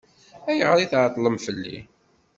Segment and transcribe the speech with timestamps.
[0.49, 1.77] Ayɣer i tɛeṭṭlem fell-i?